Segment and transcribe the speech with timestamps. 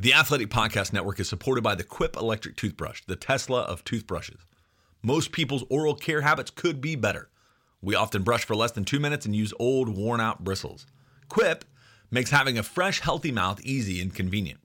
[0.00, 4.38] The Athletic Podcast Network is supported by the Quip electric toothbrush, the Tesla of toothbrushes.
[5.02, 7.30] Most people's oral care habits could be better.
[7.82, 10.86] We often brush for less than two minutes and use old, worn out bristles.
[11.28, 11.64] Quip
[12.12, 14.60] makes having a fresh, healthy mouth easy and convenient.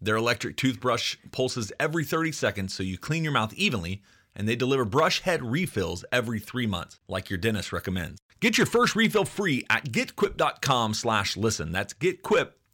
[0.00, 4.00] Their electric toothbrush pulses every 30 seconds so you clean your mouth evenly,
[4.34, 8.18] and they deliver brush head refills every three months, like your dentist recommends.
[8.40, 11.70] Get your first refill free at getquip.com slash listen.
[11.70, 11.92] That's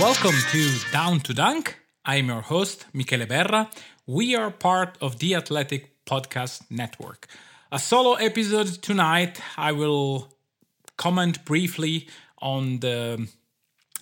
[0.00, 1.76] Welcome to Down to Dunk.
[2.06, 3.70] I'm your host, Michele Berra.
[4.06, 7.26] We are part of the Athletic Podcast Network.
[7.70, 9.42] A solo episode tonight.
[9.58, 10.32] I will
[10.96, 13.28] comment briefly on the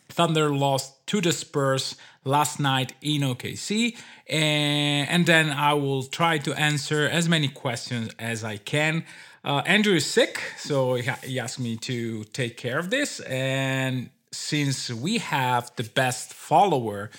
[0.08, 3.96] Thunder loss to the Spurs last night in OKC,
[4.28, 9.05] and, then I will try to answer as many questions as I can.
[9.44, 14.90] Uh, Andrew is sick, so he asked me to take care of this, and since
[14.90, 17.10] we have the best follower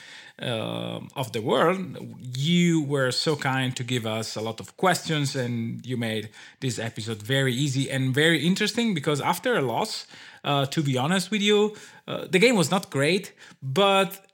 [0.41, 1.97] uh, of the world,
[2.38, 6.30] you were so kind to give us a lot of questions and you made
[6.61, 10.07] this episode very easy and very interesting because after a loss,
[10.43, 11.75] uh, to be honest with you,
[12.07, 14.25] uh, the game was not great, but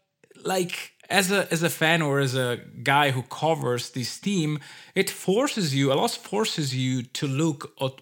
[0.44, 4.60] like as a as a fan or as a guy who covers this team,
[4.94, 7.94] it forces you a loss forces you to look at,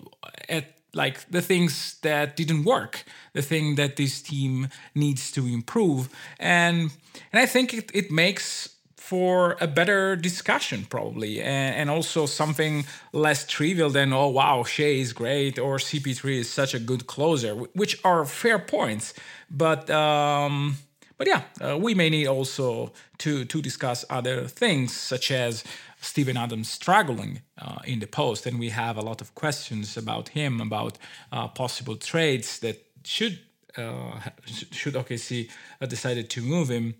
[0.49, 6.09] at like the things that didn't work, the thing that this team needs to improve,
[6.39, 6.91] and
[7.31, 8.69] and I think it, it makes
[9.03, 15.01] for a better discussion probably and, and also something less trivial than oh wow Shai
[15.01, 19.13] is great or CP3 is such a good closer which are fair points.
[19.51, 20.77] But um,
[21.17, 25.65] but yeah uh, we may need also to to discuss other things such as
[26.03, 30.29] Steven Adams struggling uh, in the post, and we have a lot of questions about
[30.29, 30.97] him, about
[31.31, 33.39] uh, possible trades that should
[33.77, 35.49] uh, should OKC
[35.81, 36.93] uh, decided to move him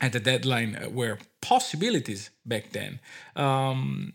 [0.00, 2.98] at the deadline uh, were possibilities back then.
[3.36, 4.14] Um,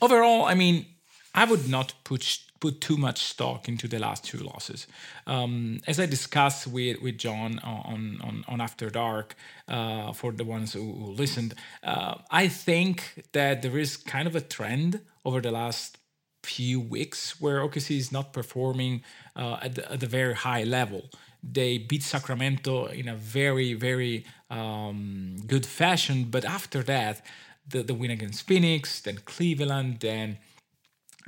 [0.00, 0.86] overall, I mean,
[1.34, 4.86] I would not put put too much stock into the last two losses.
[5.26, 9.36] Um, as I discussed with, with John on, on, on After Dark,
[9.68, 14.34] uh, for the ones who, who listened, uh, I think that there is kind of
[14.34, 15.98] a trend over the last
[16.42, 19.02] few weeks where OKC is not performing
[19.36, 21.10] uh, at, the, at a very high level.
[21.42, 27.24] They beat Sacramento in a very, very um, good fashion, but after that,
[27.68, 30.38] the, the win against Phoenix, then Cleveland, then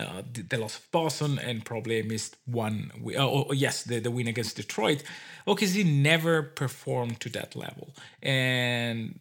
[0.01, 2.91] uh, the, the, loss of Boston and probably missed one.
[3.17, 5.03] Oh, oh, yes, the, the win against Detroit.
[5.47, 9.21] OKC never performed to that level, and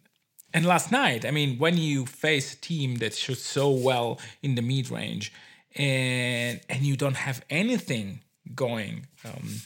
[0.52, 4.54] and last night, I mean, when you face a team that shoots so well in
[4.54, 5.32] the mid range,
[5.76, 8.20] and and you don't have anything
[8.54, 9.62] going um,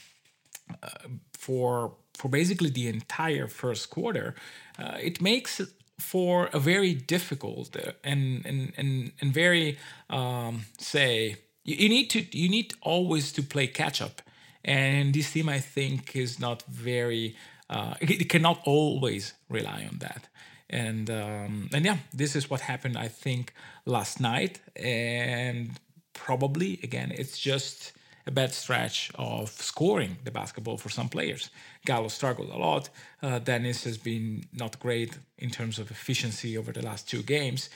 [0.82, 0.88] uh,
[1.32, 4.34] for for basically the entire first quarter,
[4.78, 5.60] uh, it makes
[5.98, 9.78] for a very difficult and and and, and very
[10.10, 14.22] um, say you, you need to you need always to play catch up.
[14.66, 17.36] And this team i think is not very
[17.70, 20.28] uh, it, it, cannot always rely on that.
[20.70, 23.52] And um, and yeah this is what happened i think
[23.84, 24.60] last night.
[24.76, 25.70] And
[26.12, 27.92] probably again it's just
[28.26, 31.50] a bad stretch of scoring the basketball for some players.
[31.84, 32.88] Gallo struggled a lot.
[33.22, 37.68] Uh, Dennis has been not great in terms of efficiency over the last two games.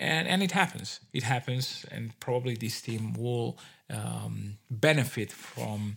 [0.00, 1.00] And, and it happens.
[1.12, 1.84] It happens.
[1.90, 3.58] And probably this team will
[3.90, 5.96] um, benefit from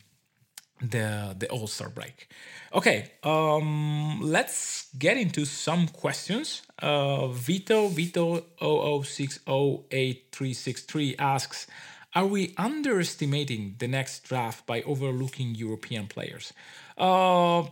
[0.81, 2.27] the the All Star break.
[2.73, 6.63] Okay, um, let's get into some questions.
[6.79, 11.67] Uh, Vito Vito 00608363 asks,
[12.15, 16.53] are we underestimating the next draft by overlooking European players?
[16.97, 17.63] Uh,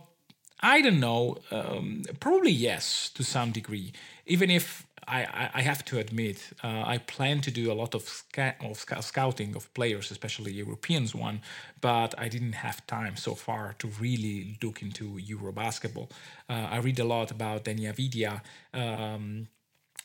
[0.60, 1.38] I don't know.
[1.50, 3.92] Um, probably yes, to some degree.
[4.26, 8.02] Even if I, I, have to admit, uh, I plan to do a lot of,
[8.02, 11.42] sca- of sc- scouting of players, especially Europeans one,
[11.80, 16.10] but I didn't have time so far to really look into Euro basketball.
[16.48, 18.40] Uh, I read a lot about Deni Avdija.
[18.72, 19.48] Um,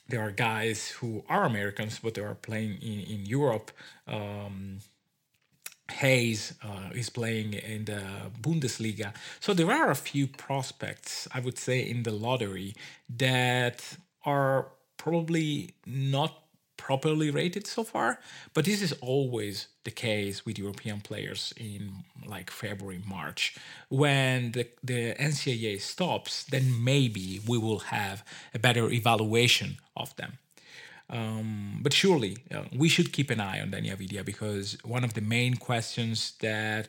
[0.09, 3.71] there are guys who are Americans, but they are playing in, in Europe.
[4.07, 4.79] Um,
[5.91, 8.01] Hayes uh, is playing in the
[8.41, 9.13] Bundesliga.
[9.39, 12.75] So there are a few prospects, I would say, in the lottery
[13.17, 14.67] that are
[14.97, 16.43] probably not
[16.79, 18.19] properly rated so far.
[18.53, 21.81] But this is always the case with European players in
[22.25, 23.55] like February, March.
[23.89, 28.23] When the, the NCAA stops, then maybe we will have
[28.53, 30.39] a better evaluation of them.
[31.09, 35.13] Um, but surely uh, we should keep an eye on Deni Avdija because one of
[35.15, 36.87] the main questions that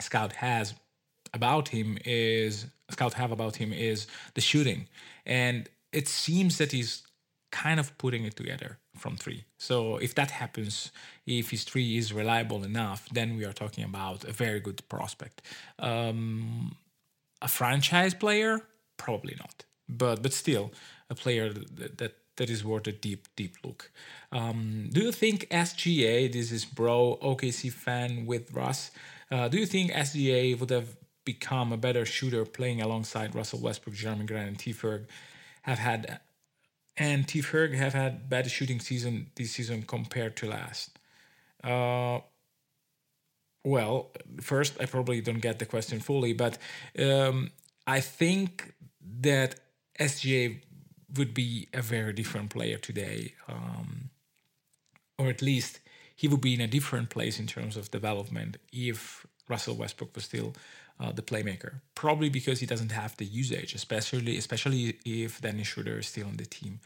[0.00, 0.74] Scout has
[1.32, 4.86] about him is Scout have about him is the shooting,
[5.26, 7.02] and it seems that he's
[7.50, 9.44] kind of putting it together from three.
[9.58, 10.92] So if that happens,
[11.26, 15.42] if his three is reliable enough, then we are talking about a very good prospect.
[15.78, 16.76] Um,
[17.42, 18.62] a franchise player,
[18.96, 20.72] probably not, but but still
[21.10, 23.90] a player that, that that is worth a deep, deep look.
[24.32, 28.90] Um, do you think SGA, this is bro OKC fan with Russ,
[29.30, 33.94] uh, do you think SGA would have become a better shooter playing alongside Russell Westbrook,
[33.96, 34.72] Jerami Grant, and T.
[34.72, 35.06] Ferg
[35.62, 36.20] have had,
[36.96, 37.40] and T.
[37.40, 40.98] Ferg have had better shooting season this season compared to last?
[41.62, 42.20] Uh,
[43.64, 44.10] well,
[44.40, 46.58] first, I probably don't get the question fully, but
[46.98, 47.50] um,
[47.86, 48.74] I think
[49.20, 49.56] that
[49.98, 50.60] SGA
[51.16, 54.10] would be a very different player today, um,
[55.18, 55.80] or at least
[56.14, 60.24] he would be in a different place in terms of development if Russell Westbrook was
[60.24, 60.54] still
[61.00, 61.80] uh, the playmaker.
[61.94, 66.36] Probably because he doesn't have the usage, especially especially if Dennis Schroeder is still on
[66.36, 66.80] the team.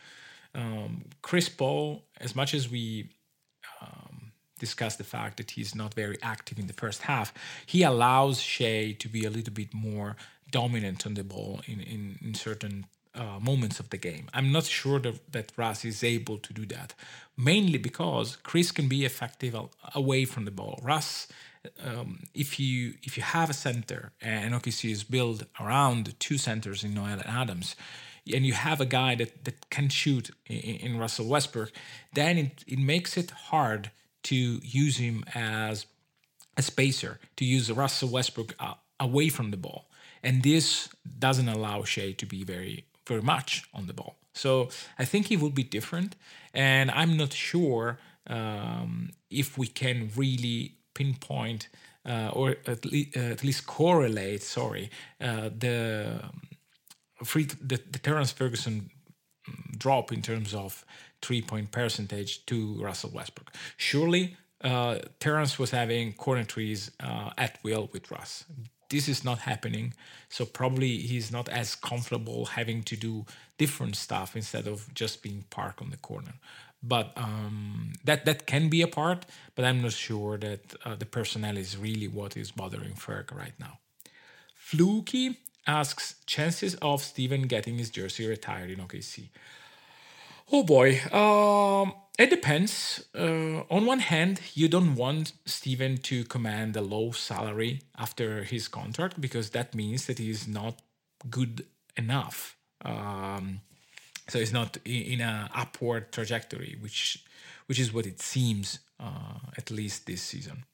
[0.55, 3.11] Um, Chris Paul, as much as we
[3.81, 7.33] um, discuss the fact that he's not very active in the first half,
[7.67, 10.17] he allows Shai to be a little bit more
[10.51, 14.29] dominant on the ball in, in, in certain uh, moments of the game.
[14.33, 16.95] I'm not sure that, that Russ is able to do that,
[17.37, 19.55] mainly because Chris can be effective
[19.95, 20.79] away from the ball.
[20.83, 21.29] Russ,
[21.85, 26.85] um, if you if you have a center and OKC is built around two centers
[26.85, 27.77] in Noel and Adams,
[28.35, 31.73] and you have a guy that, that can shoot in, in Russell Westbrook,
[32.13, 33.91] then it, it makes it hard
[34.25, 35.87] to use him as
[36.57, 39.89] a spacer, to use Russell Westbrook uh, away from the ball.
[40.23, 40.89] And this
[41.19, 44.17] doesn't allow Shai to be very very much on the ball.
[44.35, 44.69] So
[44.99, 46.15] I think he will be different,
[46.55, 47.99] and I'm not sure
[48.29, 51.69] um, if we can really pinpoint
[52.05, 54.43] uh, or at, le- uh, at, least correlate.
[54.43, 54.91] Sorry,
[55.21, 56.21] uh, the
[57.25, 58.91] free the, the Terrence Ferguson
[59.77, 60.85] drop in terms of
[61.23, 63.51] three point percentage to Russell Westbrook.
[63.77, 64.37] Surely.
[64.61, 68.45] Uh, Terrence was having corner trees uh, at will with Russ
[68.91, 69.95] this is not happening.
[70.29, 73.27] So probably he's not as comfortable having to do
[73.59, 76.35] different stuff instead of just being parked on the corner.
[76.83, 79.27] But um, that that can be a part,
[79.57, 83.55] but I'm not sure that uh, the personnel is really what is bothering Ferg right
[83.59, 83.79] now.
[84.55, 89.29] Fluky asks chances of Steven getting his jersey retired in OKC.
[90.51, 93.05] Oh boy, um, it depends.
[93.15, 98.67] Uh, on one hand, you don't want Steven to command a low salary after his
[98.67, 100.81] contract because that means that he's not
[101.29, 102.57] good enough.
[102.85, 103.61] Um,
[104.29, 107.25] so it's not in an upward trajectory, which
[107.67, 110.65] which is what it seems uh, at least this season.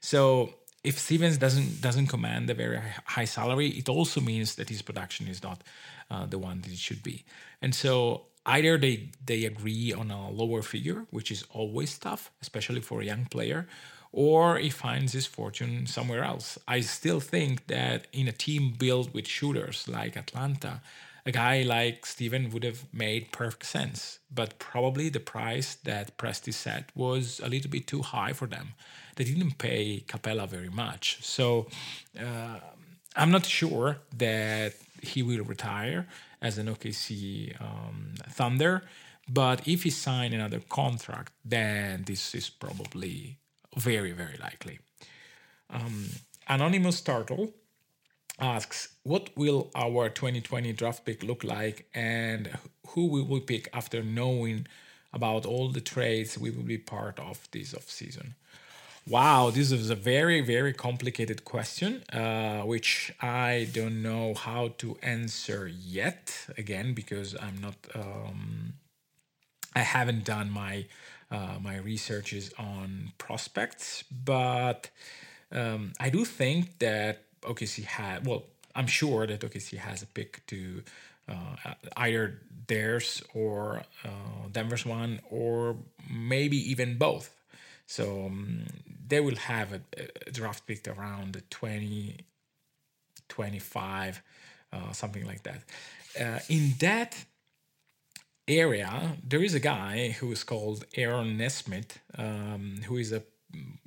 [0.00, 0.54] So
[0.84, 5.26] if Stevens doesn't doesn't command a very high salary, it also means that his production
[5.28, 5.62] is not
[6.10, 7.24] uh, the one that it should be.
[7.62, 12.80] And so either they they agree on a lower figure, which is always tough, especially
[12.80, 13.66] for a young player,
[14.12, 16.58] or he finds his fortune somewhere else.
[16.68, 20.82] I still think that in a team built with shooters like Atlanta,
[21.26, 24.18] a guy like Steven would have made perfect sense.
[24.32, 28.74] But probably the price that Presti set was a little bit too high for them.
[29.16, 31.18] They didn't pay Capela very much.
[31.22, 31.68] So
[32.18, 32.58] uh,
[33.16, 36.06] I'm not sure that he will retire
[36.42, 38.82] as an OKC um, Thunder.
[39.26, 43.38] But if he signed another contract, then this is probably
[43.76, 44.80] very, very likely.
[45.70, 46.10] Um,
[46.46, 47.54] Anonymous Turtle
[48.38, 52.50] asks, What will our 2020 draft pick look like and
[52.88, 54.66] who we will pick after knowing
[55.12, 58.34] about all the trades we will be part of this off season?
[59.06, 64.96] Wow, this is a very, very complicated question, uh, which I don't know how to
[65.02, 66.46] answer yet.
[66.56, 68.72] Again, because I'm not um,
[69.76, 70.86] I haven't done my
[71.30, 74.88] uh, my researches on prospects, but
[75.52, 80.44] um, I do think that OKC had well, I'm sure that OKC has a pick
[80.46, 80.82] to
[81.28, 85.76] uh, either theirs or uh, Denver's one, or
[86.10, 87.34] maybe even both.
[87.86, 88.64] So um,
[89.06, 89.80] they will have a,
[90.26, 92.16] a draft pick around 20,
[93.28, 94.22] 25,
[94.72, 95.62] uh, something like that.
[96.18, 97.24] Uh, in that
[98.48, 103.22] area, there is a guy who is called Aaron Nesmith, um, who is a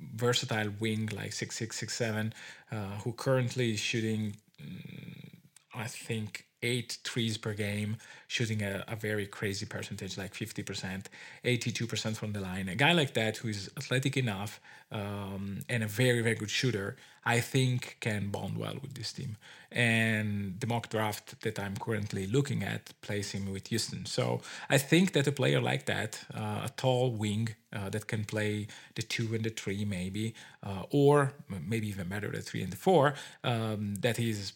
[0.00, 2.32] versatile wing like six six six seven,
[2.72, 5.30] uh, who currently is shooting, mm,
[5.74, 7.96] I think eight threes per game,
[8.26, 11.06] shooting a, a very crazy percentage, like 50%,
[11.44, 12.68] 82% from the line.
[12.68, 14.60] A guy like that who is athletic enough
[14.90, 19.36] um, and a very, very good shooter, I think can bond well with this team.
[19.70, 24.06] And the mock draft that I'm currently looking at plays him with Houston.
[24.06, 28.24] So I think that a player like that, uh, a tall wing uh, that can
[28.24, 32.72] play the two and the three, maybe, uh, or maybe even better, the three and
[32.72, 34.54] the four, um, that is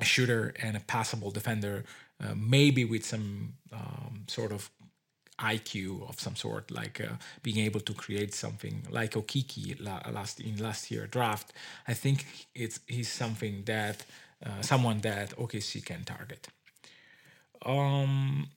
[0.00, 1.84] a shooter and a passable defender,
[2.22, 4.70] uh, maybe with some um, sort of
[5.38, 9.78] IQ of some sort, like uh, being able to create something like Okeke
[10.12, 11.52] last in last year draft.
[11.86, 12.24] I think
[12.54, 14.04] it's he's something that
[14.44, 16.48] uh, someone that OKC can target.
[17.64, 18.48] Um,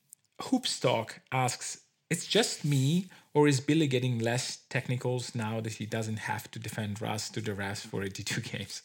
[0.41, 6.19] Hoopstock asks, "It's just me, or is Billy getting less technicals now that he doesn't
[6.19, 8.81] have to defend Russ to the refs for 82 games?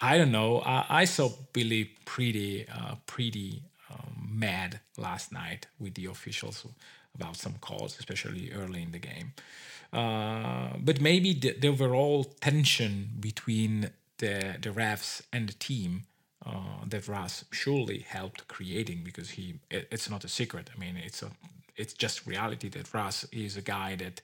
[0.00, 0.60] I don't know.
[0.60, 6.66] I, I saw Billy pretty, uh, pretty um, mad last night with the officials
[7.14, 9.34] about some calls, especially early in the game.
[9.92, 16.06] Uh, but maybe the, the, overall tension between the the refs and the team
[16.46, 20.70] uh, that Russ surely helped creating because he it, it's not a secret.
[20.74, 21.30] I mean, it's a
[21.82, 24.16] it's just reality that Russ is a guy that,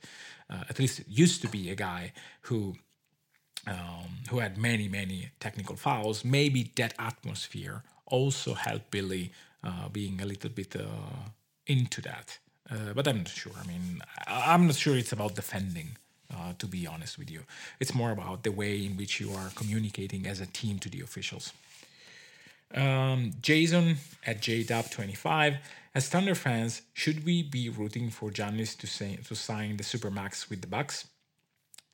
[0.52, 2.12] uh, at least used to be a guy
[2.48, 2.60] who
[3.66, 6.24] um, who had many many technical fouls.
[6.24, 9.24] Maybe that atmosphere also helped Billy
[9.68, 11.24] uh, being a little bit uh,
[11.66, 12.38] into that.
[12.70, 13.56] Uh, but I'm not sure.
[13.62, 13.84] I mean,
[14.26, 15.90] I'm not sure it's about defending.
[16.30, 17.40] Uh, to be honest with you,
[17.80, 21.00] it's more about the way in which you are communicating as a team to the
[21.00, 21.54] officials.
[22.74, 23.96] Um, Jason
[24.26, 25.58] at JDub25
[25.94, 30.48] as Thunder fans, should we be rooting for Giannis to, say, to sign the Supermax
[30.50, 31.08] with the Bucks?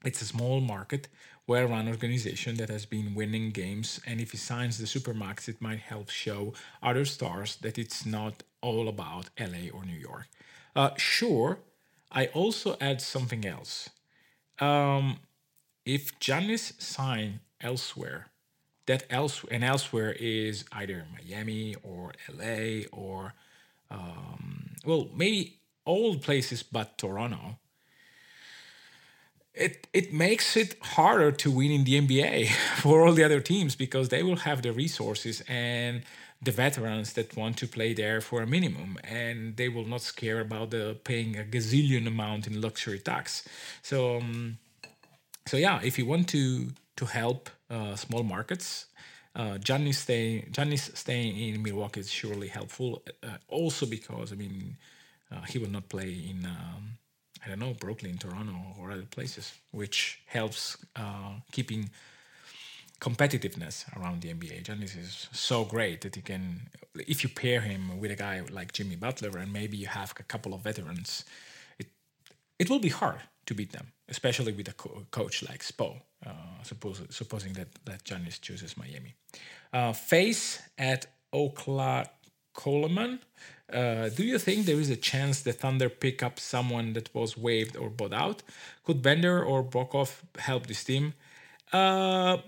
[0.05, 1.09] It's a small market,
[1.47, 5.79] well-run organization that has been winning games, and if he signs the Supermax, it might
[5.79, 6.53] help show
[6.83, 10.27] other stars that it's not all about LA or New York.
[10.77, 11.61] Uh, sure,
[12.11, 13.89] I also add something else.
[14.59, 15.21] Um,
[15.87, 18.27] if Giannis sign elsewhere,
[18.87, 23.35] that else and elsewhere is either Miami or LA or
[23.91, 27.59] um, well, maybe all places but Toronto.
[29.55, 32.49] It it makes it harder to win in the NBA
[32.83, 36.03] for all the other teams because they will have the resources and
[36.43, 40.41] the veterans that want to play there for a minimum and they will not scare
[40.41, 43.49] about the paying a gazillion amount in luxury tax.
[43.83, 44.59] So um,
[45.47, 48.87] so yeah, if you want to to help uh, small markets
[49.37, 49.59] uh,
[49.93, 53.03] staying Giannis staying in Milwaukee is surely helpful.
[53.23, 54.77] Uh, also because I mean
[55.33, 56.99] uh, he will not play in um,
[57.45, 61.91] I don't know Brooklyn, Toronto, or other places, which helps uh, keeping
[63.01, 64.63] competitiveness around the NBA.
[64.63, 68.73] Giannis is so great that he can, if you pair him with a guy like
[68.73, 71.25] Jimmy Butler and maybe you have a couple of veterans,
[71.79, 71.89] it
[72.59, 76.01] it will be hard to beat them, especially with a co- coach like Spo.
[76.27, 79.15] Uh, suppose, supposing that that Giannis chooses Miami.
[79.73, 82.07] Uh, face at Oklahoma.
[82.55, 83.19] Coleman,
[83.73, 87.37] uh, do you think there is a chance the Thunder pick up someone that was
[87.37, 88.43] waived or bought out?
[88.85, 91.15] Could Bender or Broekhoff help this team?
[91.73, 92.39] Uh,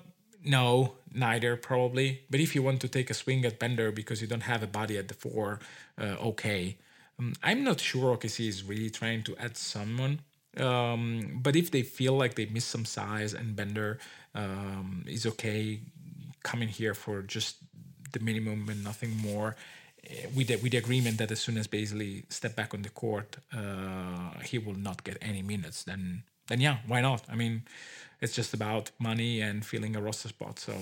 [0.45, 2.23] no, neither probably.
[2.31, 4.69] But if you want to take a swing at Bender because you don't have a
[4.69, 5.61] body at the four,
[6.01, 6.79] uh, okay.
[7.19, 10.21] Um, I'm not sure OKC is really trying to add someone.
[10.59, 13.99] Um, but if they feel like they miss some size and Bender
[14.35, 15.81] um, is okay
[16.43, 17.57] coming here for just
[18.13, 19.57] the minimum and nothing more,
[20.09, 22.89] eh, with the, with the agreement that as soon as Bazley step back on the
[22.89, 27.25] court, uh, he will not get any minutes, then then yeah, why not?
[27.29, 27.63] I mean,
[28.21, 30.61] it's just about money and filling a roster spot.
[30.61, 30.75] So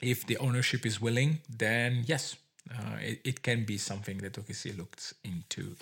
[0.00, 2.36] if the ownership is willing, then yes,
[2.70, 5.74] uh, it, it can be something that OKC looks into.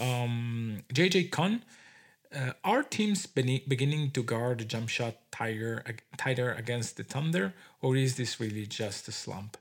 [0.00, 1.62] Um, JJ Con
[2.34, 5.84] uh, are teams be- beginning to guard the jump shot tighter,
[6.16, 9.56] tighter against the Thunder, or is this really just a slump?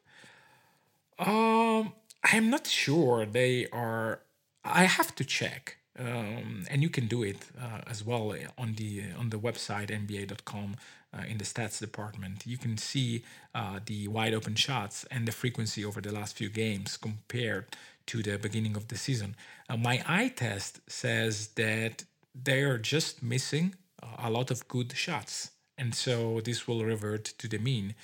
[1.20, 3.25] Um, I'm not sure.
[3.25, 4.22] They are.
[4.63, 9.04] I have to check um, and you can do it uh, as well on the
[9.18, 10.75] on the website nba.com
[11.13, 12.48] uh, in the stats department.
[12.48, 13.24] You can see
[13.54, 17.66] uh, the wide open shots and the frequency over the last few games compared
[18.08, 19.36] to the beginning of the season.
[19.70, 23.76] Uh, my eye test says that they are just missing
[24.20, 27.96] a lot of good shots, and so this will revert to the mean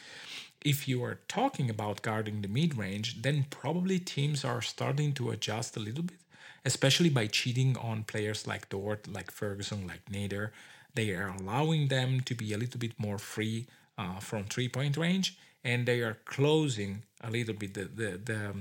[0.63, 5.29] if you are talking about guarding the mid range, then probably teams are starting to
[5.29, 6.19] adjust a little bit,
[6.65, 10.51] especially by cheating on players like Dort, like Ferguson, like Nader.
[10.95, 13.67] They are allowing them to be a little bit more free
[13.97, 18.53] uh, from three point range, and they are closing a little bit the, the, the,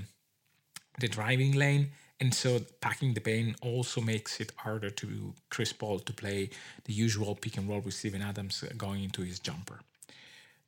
[0.99, 1.89] the driving lane.
[2.19, 6.49] And so packing the paint also makes it harder to Chris Paul to play
[6.85, 9.79] the usual pick and roll with Steven Adams going into his jumper.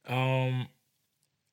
[0.07, 0.67] Um,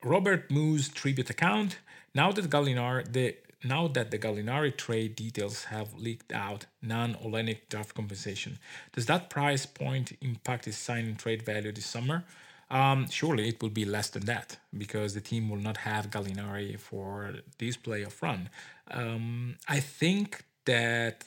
[0.05, 1.79] Robert Moose tribute account.
[2.15, 7.95] Now that Gallinari, the now that the Gallinari trade details have leaked out, non-Olynyk draft
[7.95, 8.59] compensation,
[8.93, 12.25] does that price point impact his signing trade value this summer?
[12.69, 16.79] Um, surely it will be less than that because the team will not have Gallinari
[16.79, 18.51] for this playoff run.
[18.91, 21.25] Um, I think that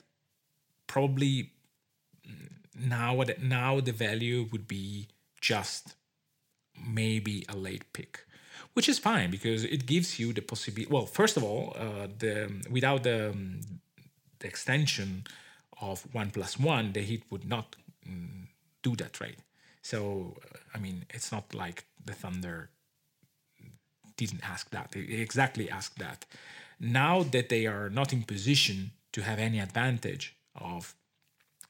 [0.88, 1.52] probably
[2.78, 5.08] now now the value would be
[5.40, 5.96] just
[6.86, 8.26] maybe a late pick
[8.74, 10.90] which is fine because it gives you the possibility.
[10.90, 13.62] Well, first of all, uh, the without the, um,
[14.40, 15.26] the extension
[15.82, 17.76] of one plus one, the Heat would not
[18.08, 18.48] mm,
[18.82, 19.38] do that trade.
[19.82, 20.38] So,
[20.74, 22.70] I mean, it's not like the Thunder
[24.18, 24.92] didn't ask that.
[24.92, 26.26] They exactly asked that.
[26.80, 30.96] Now that they are not in position to have any advantage of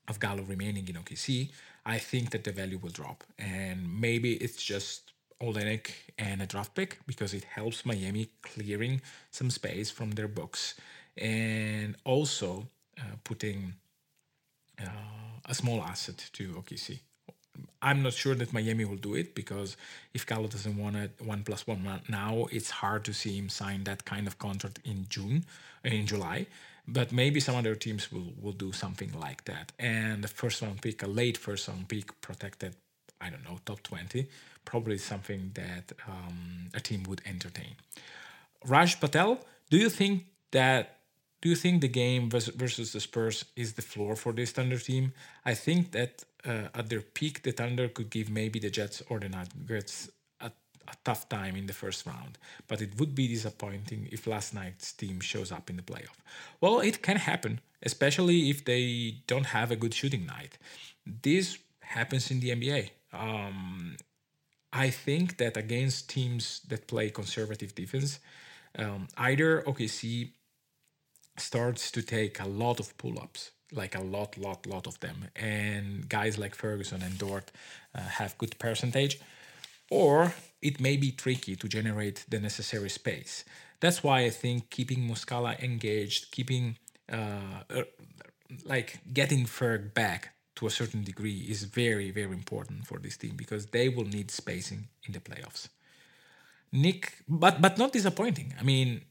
[0.07, 1.51] of Gallo remaining in OKC,
[1.85, 6.73] I think that the value will drop, and maybe it's just Olynyk and a draft
[6.73, 9.01] pick because it helps Miami clearing
[9.31, 10.75] some space from their books
[11.15, 13.73] and also uh, putting
[14.81, 16.99] uh, a small asset to OKC.
[17.81, 19.77] I'm not sure that Miami will do it because
[20.13, 23.83] if Gallo doesn't want a one plus one now, it's hard to see him sign
[23.85, 25.45] that kind of contract in June,
[25.83, 26.47] in July.
[26.87, 29.71] But maybe some other teams will, will do something like that.
[29.77, 32.75] And the first round pick, a late first round pick, protected,
[33.21, 34.27] I don't know, top 20,
[34.65, 37.75] probably something that um, a team would entertain.
[38.65, 40.98] Raj Patel, do you think that
[41.41, 45.13] do you think the game versus the Spurs is the floor for this Thunder team?
[45.45, 49.19] I think that uh, at their peak, the Thunder could give maybe the Jets or
[49.19, 50.09] the Nuggets
[50.41, 54.53] a, a, tough time in the first round, but it would be disappointing if last
[54.53, 56.17] night's team shows up in the playoff.
[56.59, 60.57] Well, it can happen, especially if they don't have a good shooting night.
[61.05, 62.89] This happens in the NBA.
[63.13, 63.95] Um,
[64.71, 68.19] I think that against teams that play conservative defense,
[68.77, 70.31] um, either OKC
[71.39, 75.25] starts to take a lot of pull ups, like a lot, lot, lot of them,
[75.35, 77.51] and guys like Ferguson and Dort
[77.95, 79.19] uh, have good percentage,
[79.89, 83.43] or it may be tricky to generate the necessary space.
[83.79, 86.77] That's why I think keeping Muscala engaged, keeping
[87.11, 87.83] uh, uh,
[88.65, 93.35] like getting Ferg back to a certain degree is very, very important for this team
[93.35, 95.69] because they will need spacing in the playoffs.
[96.71, 98.53] Nick, but but not disappointing.
[98.59, 99.01] I mean,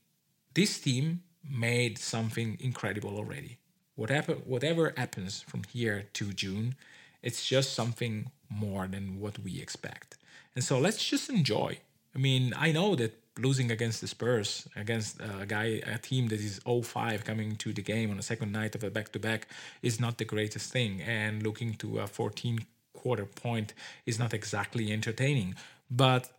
[0.54, 3.58] this team made something incredible already.
[3.96, 6.76] Whatever whatever happens from here to June,
[7.22, 10.16] it's just something more than what we expect.
[10.54, 11.78] And so let's just enjoy.
[12.14, 16.40] I mean, I know that losing against the Spurs, against a guy, a team that
[16.40, 19.46] is 0-5 coming to the game on the second night of a back-to-back
[19.82, 21.00] is not the greatest thing.
[21.02, 23.74] And looking to a 14 quarter point
[24.06, 25.54] is not exactly entertaining.
[25.90, 26.30] But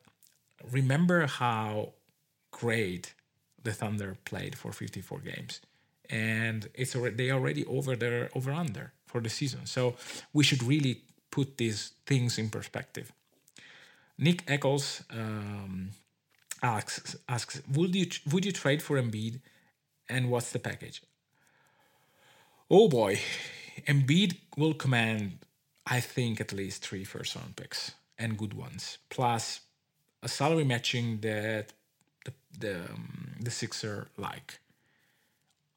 [0.69, 1.93] remember how
[2.51, 3.13] great
[3.63, 5.61] the Thunder played for 54 games.
[6.09, 9.65] And it's already, they already over their over under for the season.
[9.65, 9.95] So
[10.33, 13.11] we should really put these things in perspective.
[14.17, 15.91] Nick Eccles um,
[16.61, 19.39] asks asks would you would you trade for Embiid,
[20.09, 21.01] and what's the package?
[22.69, 23.19] Oh boy,
[23.87, 25.39] Embiid will command,
[25.85, 29.61] I think, at least three first round picks and good ones, plus
[30.21, 31.73] a salary matching that
[32.25, 34.59] the the um, the Sixer like.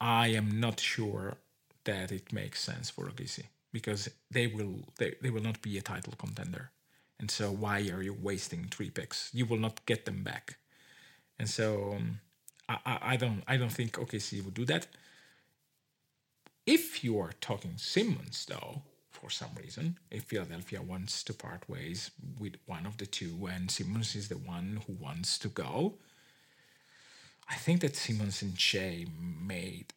[0.00, 1.36] I am not sure
[1.84, 5.82] that it makes sense for OKC because they will they, they will not be a
[5.82, 6.70] title contender.
[7.18, 9.30] And so why are you wasting three picks?
[9.32, 10.56] You will not get them back.
[11.38, 12.20] And so um,
[12.68, 14.86] I, I don't I don't think OKC would do that.
[16.66, 22.10] If you are talking Simmons, though, for some reason, if Philadelphia wants to part ways
[22.38, 25.94] with one of the two and Simmons is the one who wants to go,
[27.52, 29.92] I think that Simmons and Shai made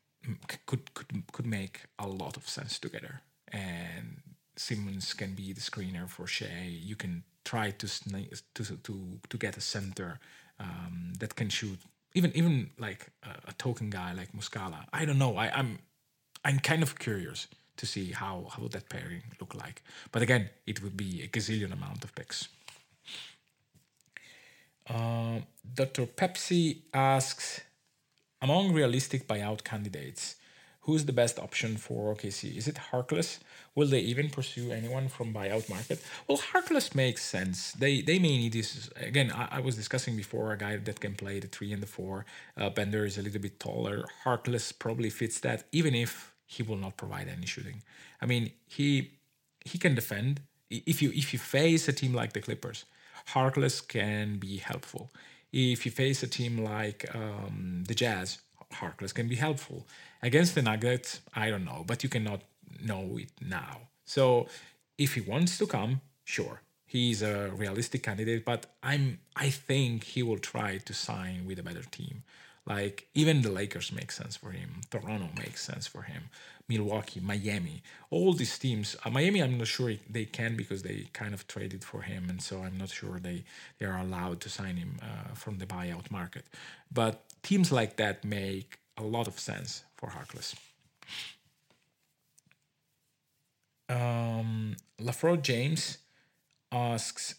[0.65, 3.21] could could could make a lot of sense together.
[3.51, 4.21] And
[4.57, 6.67] Simmons can be the screener for Shai.
[6.89, 7.87] You can try to
[8.55, 10.19] to to to get a center
[10.59, 11.79] um, that can shoot.
[12.13, 14.85] Even even like a, a token guy like Muscala.
[14.91, 15.37] I don't know.
[15.37, 15.79] I, I'm
[16.43, 19.81] I'm kind of curious to see how how would that pairing look like.
[20.11, 22.49] But again, it would be a gazillion amount of picks.
[24.89, 25.39] Uh,
[25.73, 26.05] Dr.
[26.05, 27.61] Pepsi asks,
[28.41, 30.35] among realistic buyout candidates,
[30.81, 32.55] who's the best option for OKC?
[32.55, 33.39] Is it Harkless?
[33.73, 36.01] Will they even pursue anyone from buyout market?
[36.27, 37.71] Well, Harkless makes sense.
[37.73, 39.31] They they may need this again.
[39.31, 42.25] I, I was discussing before a guy that can play the three and the four.
[42.55, 44.05] Uh, Bender is a little bit taller.
[44.23, 47.81] Harkless probably fits that, even if he will not provide any shooting.
[48.21, 49.11] I mean, he
[49.65, 50.41] he can defend.
[50.69, 52.85] If you if you face a team like the Clippers,
[53.29, 55.11] Harkless can be helpful.
[55.51, 58.39] If you face a team like um, the Jazz,
[58.73, 59.87] Harkless can be helpful.
[60.21, 62.41] Against the Nuggets, I don't know, but you cannot
[62.83, 63.81] know it now.
[64.05, 64.47] So
[64.97, 68.45] if he wants to come, sure, he's a realistic candidate.
[68.45, 72.23] But I'm I think he will try to sign with a better team.
[72.65, 74.81] Like even the Lakers make sense for him.
[74.89, 76.29] Toronto makes sense for him.
[76.67, 78.95] Milwaukee, Miami, all these teams.
[79.05, 82.41] Uh, Miami, I'm not sure they can because they kind of traded for him, and
[82.41, 83.43] so I'm not sure they
[83.77, 86.45] they are allowed to sign him uh, from the buyout market.
[86.91, 90.55] But teams like that make a lot of sense for Harkless.
[93.87, 95.99] Um, Lafro James
[96.71, 97.35] asks,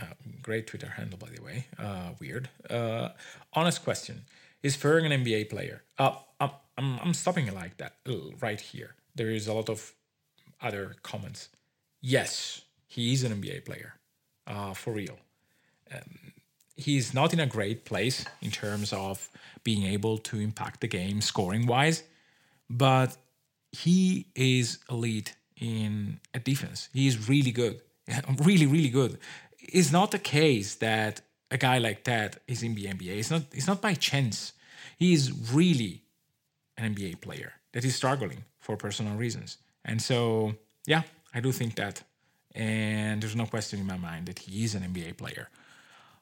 [0.00, 0.06] uh,
[0.40, 2.48] great Twitter handle by the way, uh, weird.
[2.70, 3.10] Uh,
[3.52, 4.22] honest question:
[4.62, 5.82] Is Ferg an NBA player?
[5.98, 6.50] Uh, I'm,
[6.82, 8.94] I'm I'm stopping it like that uh, right here.
[9.14, 9.94] There is a lot of
[10.60, 11.48] other comments.
[12.00, 13.94] Yes, he is an NBA player,
[14.46, 15.18] uh, for real.
[15.94, 16.32] Um,
[16.76, 19.30] he's not in a great place in terms of
[19.62, 22.02] being able to impact the game scoring wise,
[22.68, 23.16] but
[23.70, 26.88] he is elite in a defense.
[26.92, 27.80] He is really good,
[28.42, 29.18] really, really good.
[29.60, 31.20] It's not the case that
[31.52, 33.18] a guy like that is in the NBA.
[33.18, 33.42] It's not.
[33.52, 34.52] It's not by chance.
[34.98, 36.02] He is really
[36.76, 40.54] an NBA player that is struggling for personal reasons, and so
[40.86, 41.02] yeah,
[41.34, 42.02] I do think that.
[42.54, 45.48] And there's no question in my mind that he is an NBA player.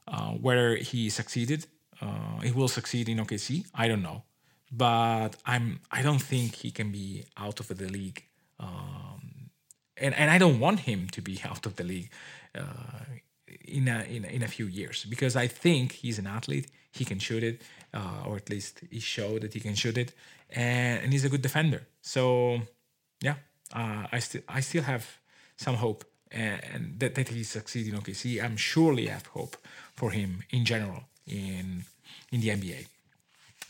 [0.06, 1.66] Uh, whether he succeeded,
[2.00, 3.66] uh, he will succeed in OKC.
[3.74, 4.22] I don't know,
[4.70, 5.80] but I'm.
[5.90, 8.24] I don't think he can be out of the league,
[8.58, 9.50] um,
[9.96, 12.10] and and I don't want him to be out of the league
[12.54, 13.04] uh,
[13.64, 16.68] in a, in a in a few years because I think he's an athlete.
[16.92, 17.62] He can shoot it,
[17.94, 20.12] uh, or at least he showed that he can shoot it,
[20.50, 21.82] and, and he's a good defender.
[22.02, 22.60] So
[23.20, 23.34] yeah,
[23.74, 25.18] uh, I still I still have
[25.56, 28.42] some hope and that, that he succeed in OKC.
[28.42, 29.56] I'm surely have hope
[29.94, 31.84] for him in general in
[32.30, 32.86] in the NBA.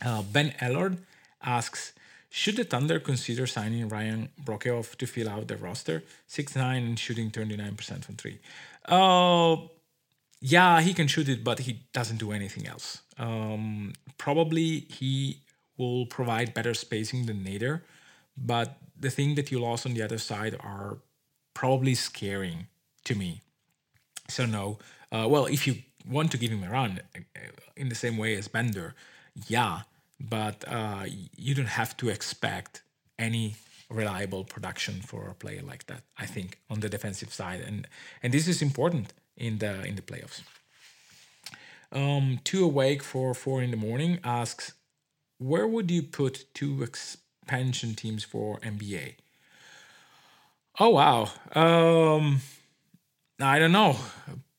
[0.05, 0.99] Uh, ben Ellard
[1.43, 1.93] asks,
[2.31, 6.05] should the Thunder consider signing Ryan Broekhoff to fill out the roster?
[6.29, 8.39] 6'9 and shooting 39% from three.
[8.85, 9.57] Uh,
[10.41, 13.03] yeah, he can shoot it, but he doesn't do anything else.
[13.19, 15.39] Um, probably he
[15.77, 17.83] will provide better spacing than Nader,
[18.37, 20.99] but the thing that you lost on the other side are
[21.55, 22.69] probably scaring
[23.05, 23.43] to me.
[24.29, 24.79] So no.
[25.13, 25.77] Uh, well, if you
[26.09, 27.41] want to give him a run uh,
[27.77, 28.95] in the same way as Bender,
[29.47, 29.81] yeah,
[30.19, 31.05] but uh,
[31.37, 32.83] you don't have to expect
[33.19, 33.57] any
[33.91, 36.03] reliable production for a player like that.
[36.17, 37.87] I think on the defensive side, and
[38.23, 40.43] and this is important in the in the playoffs.
[41.93, 44.75] Um, two awake for four in the morning asks,
[45.39, 49.15] where would you put two expansion teams for NBA?
[50.79, 51.29] Oh wow.
[51.55, 52.41] Um
[53.41, 53.97] I don't know.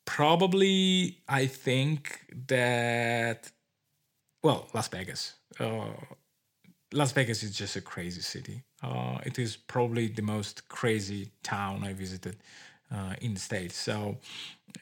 [0.04, 3.50] Probably I think that
[4.42, 5.34] well, Las Vegas.
[5.58, 5.92] Uh,
[6.92, 8.62] Las Vegas is just a crazy city.
[8.82, 12.36] Uh, it is probably the most crazy town I visited
[12.92, 13.76] uh, in the states.
[13.76, 14.18] So,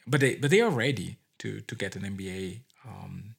[0.06, 3.34] but they but they are ready to to get an NBA um,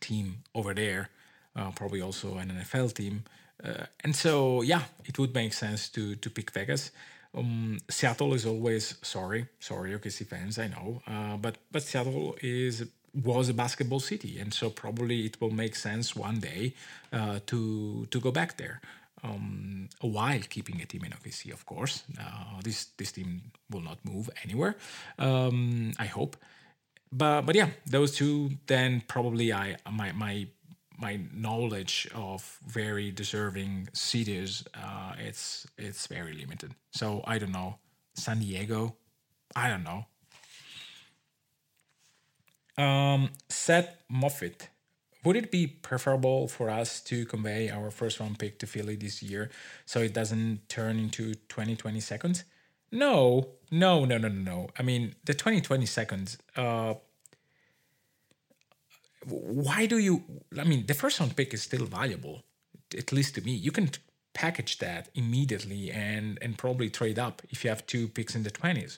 [0.00, 1.10] team over there.
[1.56, 3.24] Uh, probably also an NFL team.
[3.64, 6.92] Uh, and so, yeah, it would make sense to to pick Vegas.
[7.34, 12.86] Um, Seattle is always sorry, sorry, OKC fans, I know, uh, but but Seattle is
[13.24, 16.74] was a basketball city, and so probably it will make sense one day
[17.12, 18.80] uh, to to go back there.
[19.24, 22.04] Um, while keeping a team in OKC, of course.
[22.20, 24.76] Uh, this this team will not move anywhere.
[25.18, 26.36] Um, I hope,
[27.10, 28.50] but but yeah, those two.
[28.66, 30.46] Then probably I my my
[30.98, 36.74] my knowledge of very deserving cities uh, it's it's very limited.
[36.90, 37.78] So I don't know.
[38.14, 38.96] San Diego,
[39.54, 40.06] I don't know.
[42.82, 44.68] Um, Seth Moffitt,
[45.28, 49.22] would it be preferable for us to convey our first round pick to Philly this
[49.22, 49.50] year
[49.84, 52.44] so it doesn't turn into 2020 seconds?
[52.90, 54.68] No, no, no, no, no, no.
[54.78, 56.94] I mean, the 2020 seconds, uh,
[59.26, 60.22] why do you,
[60.58, 62.42] I mean, the first round pick is still valuable,
[62.96, 63.52] at least to me.
[63.52, 63.90] You can
[64.32, 68.50] package that immediately and, and probably trade up if you have two picks in the
[68.50, 68.96] 20s.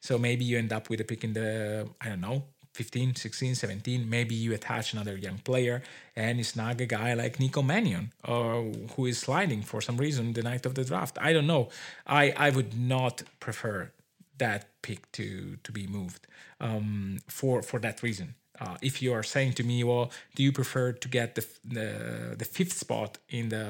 [0.00, 2.42] So maybe you end up with a pick in the, I don't know,
[2.78, 5.82] 15, 16, 17, maybe you attach another young player
[6.14, 10.32] and you snag a guy like Nico Mannion or who is sliding for some reason
[10.32, 11.18] the night of the draft.
[11.20, 11.70] I don't know.
[12.06, 13.90] I, I would not prefer
[14.38, 16.28] that pick to to be moved
[16.60, 18.36] um, for for that reason.
[18.60, 21.90] Uh, if you are saying to me, well, do you prefer to get the the,
[22.38, 23.66] the fifth spot in the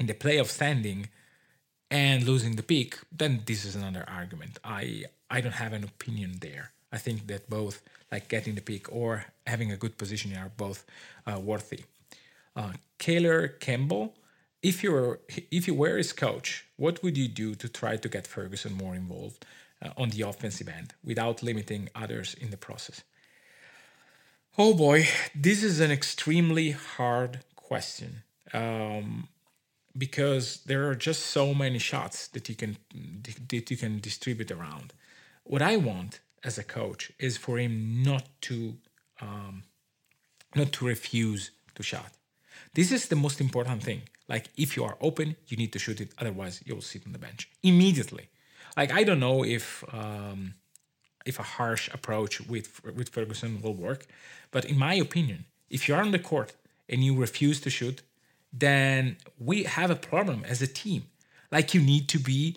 [0.00, 1.00] in the playoff standing
[1.92, 4.58] and losing the pick, then this is another argument.
[4.64, 6.72] I I don't have an opinion there.
[6.94, 10.84] I think that both, like getting the pick or having a good position, are both
[11.26, 11.80] uh, worthy.
[12.54, 14.14] Uh, Kaylor Campbell,
[14.62, 15.18] if you're
[15.50, 18.94] if you were his coach, what would you do to try to get Ferguson more
[18.94, 19.44] involved
[19.82, 23.02] uh, on the offensive end without limiting others in the process?
[24.56, 29.26] Oh boy, this is an extremely hard question um,
[29.98, 32.76] because there are just so many shots that you can
[33.48, 34.92] that you can distribute around.
[35.42, 38.76] What I want as a coach is for him not to
[39.20, 39.62] um,
[40.54, 42.12] not to refuse to shot.
[42.74, 44.02] This is the most important thing.
[44.28, 46.12] Like if you are open, you need to shoot it.
[46.18, 48.28] Otherwise, you'll sit on the bench immediately.
[48.76, 50.54] Like I don't know if um,
[51.24, 54.06] if a harsh approach with with Ferguson will work,
[54.50, 56.54] but in my opinion, if you are on the court
[56.88, 58.02] and you refuse to shoot,
[58.52, 61.04] then we have a problem as a team.
[61.50, 62.56] Like you need to be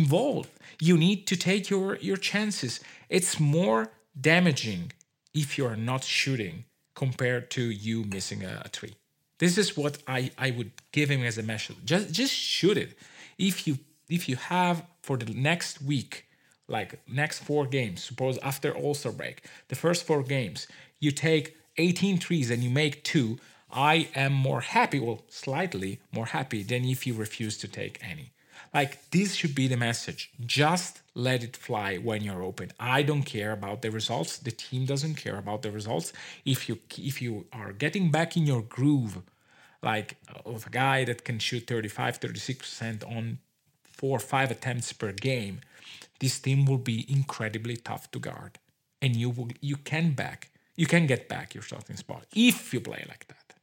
[0.00, 0.50] involved.
[0.80, 2.80] You need to take your your chances.
[3.08, 3.80] It's more
[4.20, 4.92] damaging
[5.32, 8.94] if you are not shooting compared to you missing a, a tree.
[9.38, 11.76] This is what I, I would give him as a message.
[11.84, 12.90] Just just shoot it.
[13.38, 13.78] If you
[14.08, 16.26] if you have for the next week,
[16.68, 19.36] like next four games, suppose after All-Star break,
[19.68, 20.66] the first four games,
[21.00, 23.38] you take 18 trees and you make two,
[23.70, 28.33] I am more happy, well, slightly more happy than if you refuse to take any.
[28.74, 30.32] Like this should be the message.
[30.44, 32.72] Just let it fly when you're open.
[32.80, 34.36] I don't care about the results.
[34.38, 36.12] The team doesn't care about the results.
[36.44, 39.22] If you if you are getting back in your groove,
[39.80, 43.38] like of a guy that can shoot 35, 36% on
[43.84, 45.60] four or five attempts per game,
[46.18, 48.58] this team will be incredibly tough to guard.
[49.00, 52.80] And you will you can back you can get back your starting spot if you
[52.80, 53.54] play like that.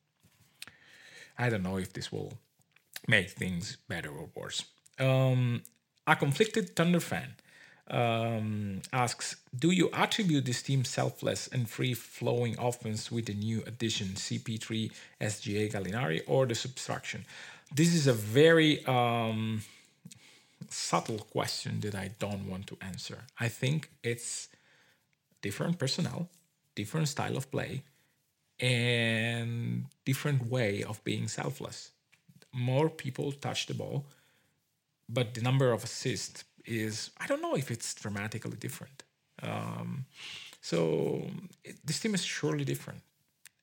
[1.38, 2.34] I don't know if this will
[3.08, 4.64] make things better or worse.
[5.00, 5.64] Um,
[6.08, 7.36] a conflicted Thunder fan
[7.90, 13.64] um, asks Do you attribute this team's selfless and free flowing offense with the new
[13.68, 17.26] addition CP3, SGA, Gallinari, or the subtraction?
[17.74, 19.62] This is a very um,
[20.70, 23.20] subtle question that I don't want to answer.
[23.40, 24.50] I think it's
[25.42, 26.30] different personnel,
[26.76, 27.84] different style of play,
[28.60, 31.92] and different way of being selfless.
[32.54, 34.06] More people touch the ball
[35.12, 39.04] but the number of assists is I don't know if it's dramatically different.
[39.42, 40.06] Um,
[40.62, 41.24] so
[41.64, 43.02] it, this team is surely different,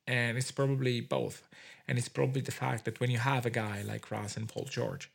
[0.07, 1.49] and it's probably both.
[1.87, 4.67] And it's probably the fact that when you have a guy like Russ and Paul
[4.69, 5.11] George,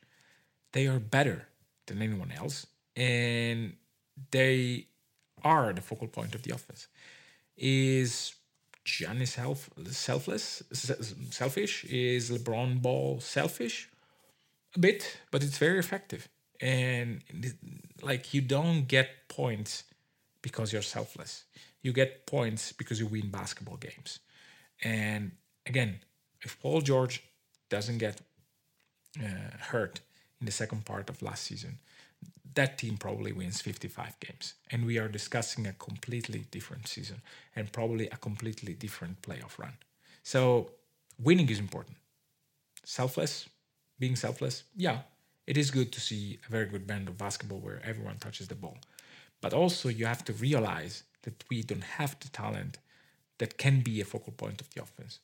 [0.72, 1.46] they are better
[1.86, 2.66] than anyone else,
[2.96, 3.74] and
[4.32, 4.86] they
[5.44, 6.88] are the focal point of the offense.
[7.56, 8.34] Is
[8.84, 10.62] Giannis self, selfless,
[11.30, 11.84] selfish?
[11.84, 13.88] Is LeBron Ball selfish?
[14.74, 16.28] A bit, but it's very effective.
[16.60, 17.22] And
[18.02, 19.84] like you don't get points
[20.42, 21.44] because you're selfless.
[21.82, 24.20] You get points because you win basketball games.
[24.82, 25.32] And
[25.66, 26.00] again,
[26.40, 27.22] if Paul George
[27.68, 28.20] doesn't get
[29.20, 30.00] uh, hurt
[30.40, 31.78] in the second part of last season,
[32.54, 34.54] that team probably wins 55 games.
[34.70, 37.22] And we are discussing a completely different season
[37.56, 39.74] and probably a completely different playoff run.
[40.22, 40.70] So
[41.18, 41.96] winning is important.
[42.84, 43.48] Selfless,
[43.98, 45.00] being selfless, yeah,
[45.46, 48.54] it is good to see a very good brand of basketball where everyone touches the
[48.54, 48.78] ball.
[49.40, 52.78] But also, you have to realize that we don't have the talent
[53.38, 55.18] that can be a focal point of the offense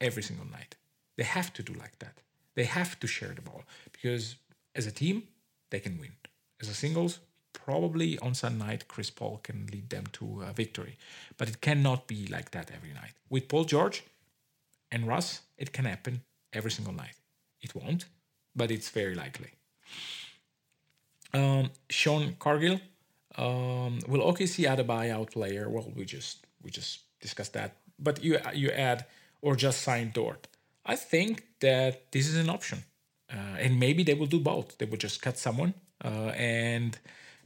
[0.00, 0.76] every single night.
[1.16, 2.18] They have to do like that.
[2.54, 4.36] They have to share the ball because
[4.74, 5.24] as a team,
[5.70, 6.12] they can win.
[6.60, 7.18] As a singles,
[7.52, 10.96] probably on Sunday night, Chris Paul can lead them to a victory.
[11.36, 13.14] But it cannot be like that every night.
[13.28, 14.04] With Paul George
[14.90, 17.17] and Russ, it can happen every single night.
[17.60, 18.06] It won't,
[18.54, 19.50] but it's very likely.
[21.34, 22.80] Um, Sean Cargill,
[23.36, 25.68] um, will OKC add a buyout player?
[25.68, 27.76] Well, we just we just discussed that.
[27.98, 29.06] But you you add
[29.42, 30.48] or just sign Dort?
[30.86, 32.84] I think that this is an option,
[33.32, 34.78] uh, and maybe they will do both.
[34.78, 36.98] They will just cut someone uh, and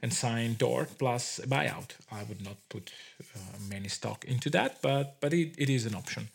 [0.03, 1.97] and sign Dort plus a buyout.
[2.11, 2.93] I would not put
[3.35, 6.29] uh, many stock into that, but but it, it is an option.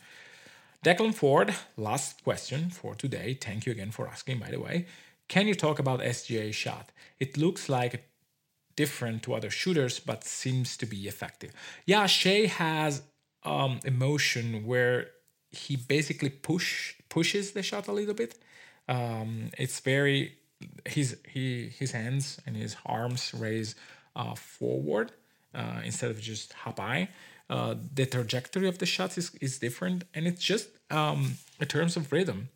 [0.86, 3.34] Declan Ford, last question for today.
[3.40, 4.86] Thank you again for asking, by the way.
[5.28, 6.92] Can you talk about SGA shot?
[7.20, 8.08] It looks like
[8.76, 11.52] different to other shooters, but seems to be effective.
[11.86, 13.02] Yeah, Shai has
[13.44, 15.10] um, a motion where
[15.50, 18.38] he basically push pushes the shot a little bit.
[18.88, 20.36] Um, it's very
[20.86, 23.76] his he his hands and his arms raise
[24.16, 25.12] uh, forward
[25.54, 27.10] uh, instead of just high.
[27.50, 31.96] Uh, the trajectory of the shots is, is different, and it's just um, in terms
[31.96, 32.50] of rhythm.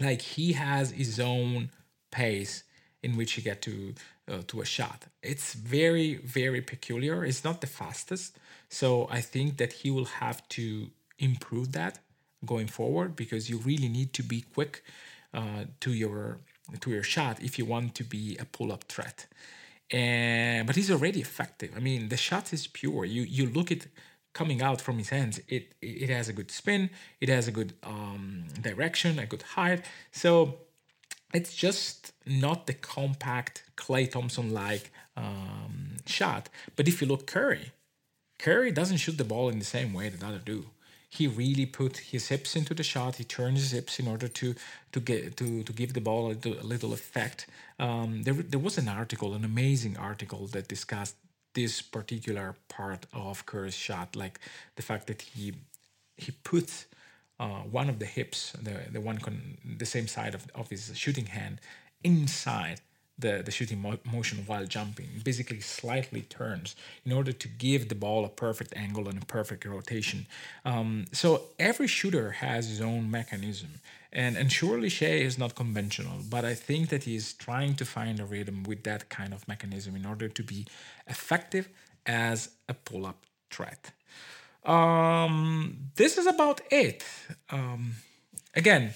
[0.00, 1.70] Like he has his own
[2.10, 2.64] pace
[3.02, 3.94] in which he get to
[4.30, 5.04] uh, to a shot.
[5.22, 7.24] It's very very peculiar.
[7.24, 8.36] It's not the fastest,
[8.68, 11.98] so I think that he will have to improve that
[12.44, 14.84] going forward because you really need to be quick
[15.34, 16.38] uh, to your
[16.80, 19.26] to your shot if you want to be a pull up threat.
[19.90, 21.70] And but he's already effective.
[21.76, 23.04] I mean, the shot is pure.
[23.04, 23.86] You you look at
[24.40, 25.34] coming out from his hands.
[25.48, 26.82] It it has a good spin.
[27.20, 29.80] It has a good um, direction, a good height.
[30.22, 30.30] So
[31.38, 34.84] it's just not the compact Klay Thompson like
[35.16, 35.74] um,
[36.06, 36.44] shot.
[36.76, 37.66] But if you look Curry,
[38.44, 40.58] Curry doesn't shoot the ball in the same way that others do
[41.10, 43.16] he really put his hips into the shot.
[43.16, 44.54] He turned his hips in order to
[44.92, 47.46] to get to to give the ball a little, a little effect.
[47.78, 51.16] Um, there there was an article, an amazing article that discussed
[51.58, 54.38] this particular part of Curry's shot, like
[54.76, 55.46] the fact that he
[56.24, 56.68] he put
[57.40, 60.82] uh, one of the hips, the the one con- the same side of, of his
[61.02, 61.60] shooting hand,
[62.04, 62.80] inside
[63.18, 65.08] the, the shooting mo- motion while jumping.
[65.24, 69.64] Basically, slightly turns in order to give the ball a perfect angle and a perfect
[69.64, 70.26] rotation.
[70.64, 73.80] Um, so every shooter has his own mechanism.
[74.12, 78.18] And, and surely Shai is not conventional, but I think that he's trying to find
[78.20, 80.66] a rhythm with that kind of mechanism in order to be
[81.06, 81.68] effective
[82.06, 83.92] as a pull up threat.
[84.64, 87.04] Um, this is about it.
[87.50, 87.96] Um,
[88.54, 88.94] again,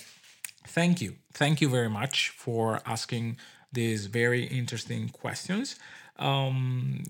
[0.67, 1.17] thank you.
[1.35, 3.37] Thank you very much for asking
[3.73, 5.77] these very interesting questions.
[6.19, 7.05] Um,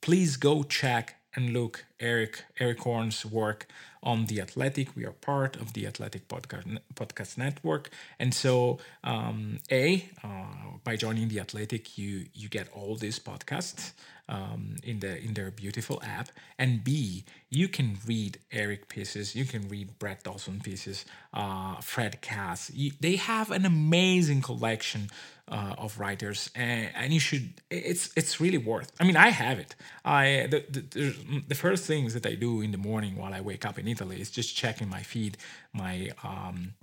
[0.00, 3.68] please go check and look Erik Erik Horne's work
[4.06, 4.94] on the Athletic.
[4.96, 10.96] We are part of the Athletic podcast podcast network, and so um, a uh, by
[10.96, 13.92] joining the Athletic, you you get all these podcasts
[14.28, 19.44] um, in the in their beautiful app, and b you can read Erik pieces, you
[19.44, 22.70] can read Brett Dawson pieces, uh, Fred Katz.
[22.74, 25.10] You, they have an amazing collection
[25.48, 27.54] uh, of writers, and, and, you should.
[27.70, 28.90] It's it's really worth.
[28.98, 29.76] I mean, I have it.
[30.04, 33.64] I the, the, the first things that I do in the morning while I wake
[33.64, 35.34] up in Italy is just checking my feed,
[35.72, 36.74] my um,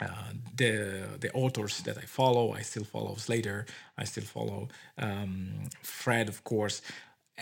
[0.00, 2.44] uh, the the authors that I follow.
[2.60, 3.66] I still follow Slater.
[3.96, 6.82] I still follow um, Fred, of course.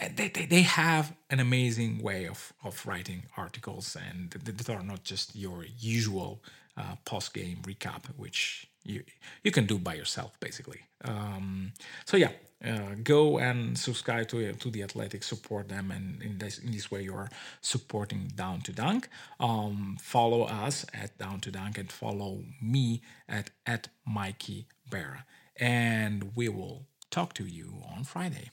[0.09, 5.05] They, they, they have an amazing way of, of writing articles and that are not
[5.05, 6.43] just your usual
[6.77, 9.03] uh, post game recap, which you
[9.45, 10.81] you can do by yourself basically.
[11.05, 11.73] Um,
[12.05, 12.31] so yeah,
[12.65, 16.91] uh, go and subscribe to to the Athletic, support them, and in this in this
[16.91, 17.29] way you are
[17.61, 19.09] supporting Down to Dunk.
[19.39, 25.25] Um, follow us at Down to Dunk and follow me at at Mikey Berra,
[25.57, 28.51] and we will talk to you on Friday.